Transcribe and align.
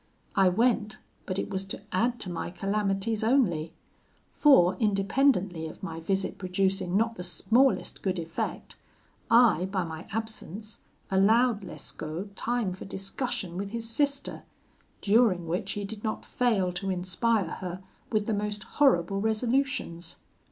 I 0.35 0.49
went, 0.49 0.97
but 1.27 1.37
it 1.37 1.51
was 1.51 1.63
to 1.65 1.81
add 1.91 2.19
to 2.21 2.31
my 2.31 2.49
calamities 2.49 3.23
only; 3.23 3.71
for, 4.33 4.75
independently 4.79 5.67
of 5.67 5.83
my 5.83 5.99
visit 5.99 6.39
producing 6.39 6.97
not 6.97 7.17
the 7.17 7.23
smallest 7.23 8.01
good 8.01 8.17
effect, 8.17 8.75
I, 9.29 9.65
by 9.65 9.83
my 9.83 10.07
absence, 10.11 10.79
allowed 11.11 11.63
Lescaut 11.63 12.31
time 12.35 12.73
for 12.73 12.85
discussion 12.85 13.57
with 13.59 13.69
his 13.69 13.87
sister, 13.87 14.41
during 15.01 15.45
which 15.45 15.73
he 15.73 15.85
did 15.85 16.03
not 16.03 16.25
fail 16.25 16.71
to 16.73 16.89
inspire 16.89 17.51
her 17.61 17.83
with 18.11 18.25
the 18.25 18.33
most 18.33 18.63
horrible 18.63 19.21
resolutions. 19.21 20.17